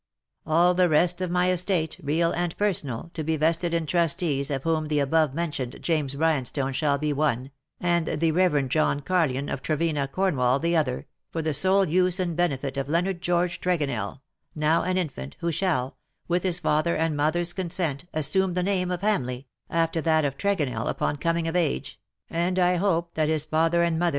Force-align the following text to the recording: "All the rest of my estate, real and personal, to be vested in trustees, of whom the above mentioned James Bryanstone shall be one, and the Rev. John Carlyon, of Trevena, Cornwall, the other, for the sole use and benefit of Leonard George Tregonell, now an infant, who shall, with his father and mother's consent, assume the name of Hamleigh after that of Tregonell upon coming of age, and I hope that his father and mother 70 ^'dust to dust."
"All 0.47 0.73
the 0.73 0.89
rest 0.89 1.21
of 1.21 1.29
my 1.29 1.51
estate, 1.51 1.99
real 2.01 2.31
and 2.31 2.57
personal, 2.57 3.11
to 3.13 3.23
be 3.23 3.37
vested 3.37 3.71
in 3.71 3.85
trustees, 3.85 4.49
of 4.49 4.63
whom 4.63 4.87
the 4.87 4.97
above 4.99 5.35
mentioned 5.35 5.75
James 5.79 6.15
Bryanstone 6.15 6.73
shall 6.73 6.97
be 6.97 7.13
one, 7.13 7.51
and 7.79 8.07
the 8.07 8.31
Rev. 8.31 8.67
John 8.67 9.01
Carlyon, 9.01 9.47
of 9.47 9.61
Trevena, 9.61 10.09
Cornwall, 10.11 10.57
the 10.57 10.75
other, 10.75 11.05
for 11.29 11.43
the 11.43 11.53
sole 11.53 11.85
use 11.87 12.19
and 12.19 12.35
benefit 12.35 12.77
of 12.77 12.89
Leonard 12.89 13.21
George 13.21 13.61
Tregonell, 13.61 14.21
now 14.55 14.81
an 14.81 14.97
infant, 14.97 15.35
who 15.39 15.51
shall, 15.51 15.97
with 16.27 16.41
his 16.41 16.57
father 16.57 16.95
and 16.95 17.15
mother's 17.15 17.53
consent, 17.53 18.05
assume 18.11 18.55
the 18.55 18.63
name 18.63 18.89
of 18.89 19.01
Hamleigh 19.01 19.45
after 19.69 20.01
that 20.01 20.25
of 20.25 20.35
Tregonell 20.35 20.87
upon 20.89 21.15
coming 21.17 21.47
of 21.47 21.55
age, 21.55 21.99
and 22.27 22.57
I 22.57 22.77
hope 22.77 23.13
that 23.13 23.29
his 23.29 23.45
father 23.45 23.83
and 23.83 23.99
mother 23.99 23.99
70 23.99 23.99
^'dust 23.99 23.99
to 23.99 23.99
dust." 23.99 24.09